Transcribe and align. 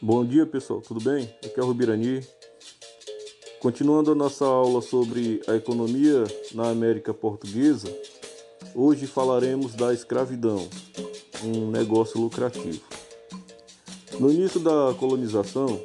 Bom 0.00 0.24
dia 0.24 0.46
pessoal, 0.46 0.80
tudo 0.80 1.00
bem? 1.00 1.28
Aqui 1.44 1.58
é 1.58 1.60
o 1.60 1.66
Rubirani. 1.66 2.20
Continuando 3.58 4.12
a 4.12 4.14
nossa 4.14 4.44
aula 4.44 4.80
sobre 4.80 5.42
a 5.48 5.56
economia 5.56 6.22
na 6.54 6.70
América 6.70 7.12
Portuguesa, 7.12 7.92
hoje 8.76 9.08
falaremos 9.08 9.74
da 9.74 9.92
escravidão, 9.92 10.68
um 11.42 11.68
negócio 11.72 12.20
lucrativo. 12.20 12.80
No 14.20 14.30
início 14.30 14.60
da 14.60 14.94
colonização, 15.00 15.80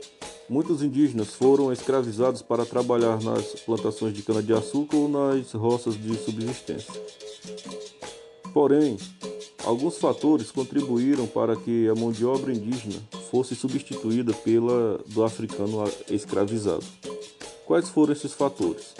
muitos 0.47 0.83
indígenas 0.83 1.29
foram 1.29 1.73
escravizados 1.73 2.43
para 2.43 2.67
trabalhar 2.67 3.19
nas 3.19 3.61
plantações 3.61 4.13
de 4.13 4.21
cana-de-açúcar 4.21 4.95
ou 4.95 5.09
nas 5.09 5.53
roças 5.53 5.95
de 5.95 6.15
subsistência. 6.17 6.93
Porém, 8.53 8.95
alguns 9.63 9.97
fatores 9.97 10.51
contribuíram 10.51 11.25
para 11.25 11.55
que 11.55 11.89
a 11.89 11.95
mão 11.95 12.11
de 12.11 12.23
obra 12.23 12.53
indígena 12.53 13.01
fosse 13.33 13.55
substituída 13.55 14.31
pela 14.31 14.99
do 15.07 15.23
africano 15.23 15.83
escravizado. 16.07 16.85
Quais 17.65 17.89
foram 17.89 18.13
esses 18.13 18.31
fatores? 18.31 18.93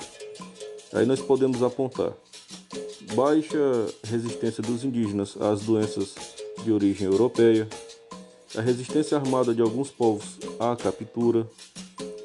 Aí 0.91 1.05
nós 1.05 1.21
podemos 1.21 1.61
apontar 1.61 2.13
baixa 3.13 3.59
resistência 4.03 4.63
dos 4.63 4.83
indígenas 4.83 5.39
às 5.39 5.61
doenças 5.61 6.15
de 6.63 6.71
origem 6.71 7.05
europeia, 7.05 7.69
a 8.57 8.61
resistência 8.61 9.15
armada 9.15 9.53
de 9.53 9.61
alguns 9.61 9.91
povos 9.91 10.39
à 10.59 10.75
captura 10.75 11.47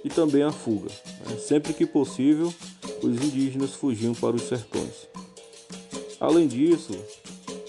e 0.02 0.08
também 0.08 0.42
a 0.42 0.50
fuga. 0.50 0.88
Né? 1.28 1.36
Sempre 1.36 1.74
que 1.74 1.84
possível, 1.84 2.50
os 3.02 3.22
indígenas 3.22 3.74
fugiam 3.74 4.14
para 4.14 4.34
os 4.34 4.48
sertões. 4.48 5.06
Além 6.18 6.48
disso, 6.48 6.92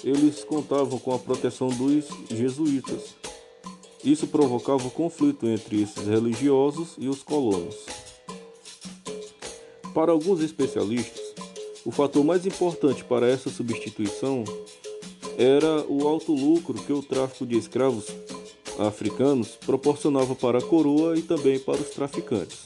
eles 0.02 0.46
contavam 0.46 0.98
com 0.98 1.14
a 1.14 1.20
proteção 1.20 1.68
dos 1.68 2.06
jesuítas, 2.30 3.19
isso 4.04 4.28
provocava 4.28 4.90
conflito 4.90 5.48
entre 5.48 5.82
esses 5.82 6.06
religiosos 6.08 6.96
e 6.98 7.08
os 7.08 7.24
colonos. 7.24 7.76
Para 9.94 10.12
alguns 10.12 10.42
especialistas, 10.42 11.34
o 11.86 11.92
fator 11.92 12.24
mais 12.24 12.46
importante 12.46 13.04
para 13.04 13.28
essa 13.28 13.50
substituição 13.50 14.44
era 15.38 15.86
o 15.88 16.08
alto 16.08 16.34
lucro 16.34 16.76
que 16.76 16.94
o 16.94 17.02
tráfico 17.02 17.46
de 17.46 17.58
escravos 17.58 18.06
africanos 18.78 19.58
proporcionava 19.66 20.36
para 20.36 20.60
a 20.60 20.62
coroa 20.62 21.18
e 21.18 21.22
também 21.22 21.60
para 21.60 21.82
os 21.82 21.90
traficantes. 21.90 22.66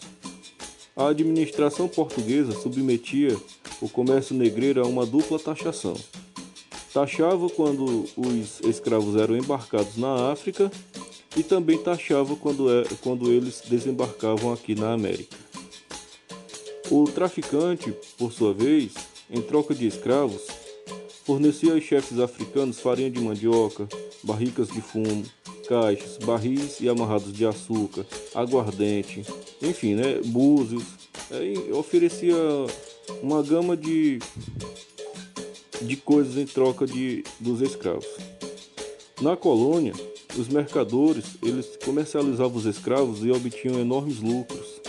A 0.96 1.08
administração 1.08 1.88
portuguesa 1.88 2.52
submetia 2.52 3.36
o 3.82 3.90
comércio 3.90 4.36
negreiro 4.36 4.82
a 4.82 4.88
uma 4.88 5.06
dupla 5.06 5.38
taxação. 5.38 5.96
Taxava 6.94 7.50
quando 7.50 8.06
os 8.16 8.62
escravos 8.62 9.16
eram 9.16 9.36
embarcados 9.36 9.98
na 9.98 10.32
África 10.32 10.72
e 11.36 11.44
também 11.44 11.78
taxava 11.78 12.36
quando, 12.36 12.72
é, 12.72 12.84
quando 13.02 13.32
eles 13.32 13.62
desembarcavam 13.68 14.54
aqui 14.54 14.76
na 14.76 14.94
América. 14.94 15.38
O 16.92 17.06
traficante, 17.06 17.94
por 18.18 18.32
sua 18.32 18.54
vez, 18.54 18.94
em 19.30 19.42
troca 19.42 19.74
de 19.74 19.88
escravos, 19.88 20.44
fornecia 21.24 21.74
aos 21.74 21.84
chefes 21.84 22.20
africanos 22.20 22.80
farinha 22.80 23.10
de 23.10 23.20
mandioca, 23.20 23.88
barricas 24.22 24.68
de 24.68 24.82
fumo, 24.82 25.24
caixas, 25.68 26.18
barris 26.18 26.80
e 26.80 26.90
amarrados 26.90 27.34
de 27.34 27.46
açúcar, 27.46 28.06
aguardente, 28.36 29.26
enfim, 29.62 29.96
né, 29.96 30.20
búzios, 30.26 30.84
é, 31.32 31.74
oferecia 31.74 32.36
uma 33.22 33.42
gama 33.42 33.76
de, 33.76 34.20
de 35.82 35.96
coisas 35.96 36.38
em 36.38 36.46
troca 36.46 36.86
de, 36.86 37.24
dos 37.40 37.62
escravos. 37.62 38.06
Na 39.22 39.38
colônia, 39.38 39.94
os 40.38 40.48
mercadores, 40.48 41.26
eles 41.42 41.78
comercializavam 41.84 42.58
os 42.58 42.66
escravos 42.66 43.24
e 43.24 43.32
obtinham 43.32 43.80
enormes 43.80 44.20
lucros. 44.20 44.82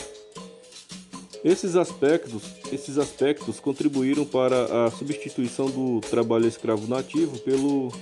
Esses 1.45 1.77
aspectos, 1.77 2.43
esses 2.73 2.97
aspectos 2.97 3.61
contribuíram 3.61 4.25
para 4.25 4.87
a 4.87 4.91
substituição 4.91 5.67
do 5.67 6.01
trabalho 6.01 6.47
escravo 6.47 6.89
nativo 6.89 7.39
pelo, 7.41 7.93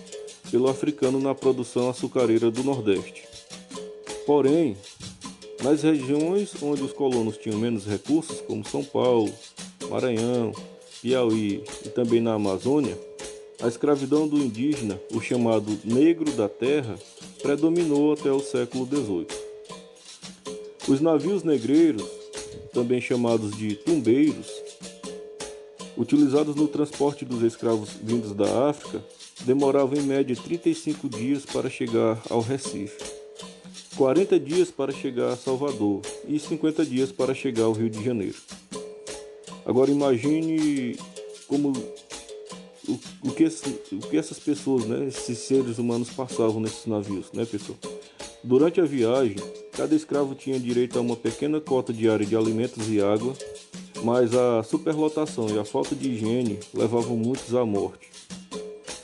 pelo 0.51 0.69
africano 0.69 1.19
na 1.19 1.35
produção 1.35 1.91
açucareira 1.91 2.53
do 2.53 2.63
Nordeste. 2.63 3.25
Porém, 4.25 4.77
nas 5.63 5.83
regiões 5.83 6.55
onde 6.63 6.83
os 6.83 6.93
colonos 6.93 7.37
tinham 7.37 7.59
menos 7.59 7.85
recursos, 7.85 8.41
como 8.41 8.67
São 8.67 8.85
Paulo, 8.85 9.33
Maranhão, 9.91 10.53
Piauí 11.01 11.65
e 11.85 11.89
também 11.89 12.21
na 12.21 12.35
Amazônia, 12.35 12.97
a 13.61 13.67
escravidão 13.67 14.27
do 14.27 14.39
indígena, 14.39 15.01
o 15.13 15.21
chamado 15.21 15.79
negro 15.85 16.31
da 16.33 16.49
terra, 16.49 16.97
predominou 17.43 18.13
até 18.13 18.31
o 18.31 18.41
século 18.41 18.87
XVIII. 18.87 19.27
Os 20.89 21.01
navios 21.01 21.43
negreiros, 21.43 22.09
também 22.73 23.01
chamados 23.01 23.57
de 23.57 23.75
tumbeiros, 23.75 24.47
utilizados 25.97 26.55
no 26.55 26.67
transporte 26.69 27.25
dos 27.25 27.43
escravos 27.43 27.91
vindos 28.03 28.33
da 28.35 28.69
África, 28.71 29.05
demoravam 29.41 29.99
em 29.99 30.03
média 30.03 30.35
35 30.37 31.09
dias 31.09 31.45
para 31.45 31.69
chegar 31.69 32.23
ao 32.31 32.41
Recife, 32.41 32.99
40 33.97 34.41
dias 34.41 34.71
para 34.71 34.93
chegar 34.93 35.33
a 35.33 35.37
Salvador 35.37 36.01
e 36.27 36.39
50 36.39 36.85
dias 36.87 37.13
para 37.13 37.35
chegar 37.35 37.65
ao 37.65 37.73
Rio 37.73 37.91
de 37.91 38.03
Janeiro. 38.03 38.37
Agora 39.67 39.91
imagine 39.91 40.97
como 41.47 41.73
o, 42.89 42.99
o, 43.23 43.31
que, 43.33 43.45
o 43.45 43.99
que 43.99 44.17
essas 44.17 44.39
pessoas, 44.39 44.85
né, 44.87 45.07
esses 45.07 45.39
seres 45.39 45.79
humanos 45.79 46.11
passavam 46.11 46.61
nesses 46.61 46.87
navios, 46.87 47.33
né, 47.33 47.45
pessoal? 47.45 47.79
Durante 48.43 48.81
a 48.81 48.85
viagem, 48.85 49.37
cada 49.73 49.95
escravo 49.95 50.35
tinha 50.35 50.59
direito 50.59 50.99
a 50.99 51.03
uma 51.03 51.17
pequena 51.17 51.61
cota 51.61 51.93
diária 51.93 52.27
de 52.27 52.37
alimentos 52.37 52.89
e 52.91 53.01
água, 53.01 53.35
mas 54.03 54.35
a 54.35 54.63
superlotação 54.65 55.49
e 55.49 55.59
a 55.59 55.65
falta 55.65 55.95
de 55.95 56.09
higiene 56.09 56.59
levavam 56.75 57.17
muitos 57.17 57.55
à 57.55 57.65
morte. 57.65 58.11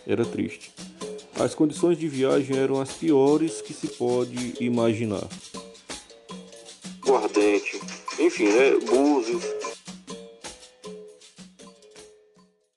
Era 0.04 0.24
triste. 0.24 0.72
As 1.38 1.54
condições 1.54 1.96
de 1.96 2.08
viagem 2.08 2.56
eram 2.56 2.80
as 2.80 2.90
piores 2.90 3.62
que 3.62 3.72
se 3.72 3.86
pode 3.86 4.54
imaginar. 4.58 5.28
Guardente, 7.00 7.80
enfim, 8.18 8.48
né, 8.48 8.72
búzios, 8.84 9.44